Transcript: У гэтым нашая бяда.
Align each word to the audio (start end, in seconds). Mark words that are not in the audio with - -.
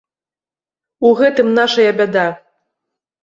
У 1.09 1.11
гэтым 1.19 1.47
нашая 1.59 1.87
бяда. 1.99 2.23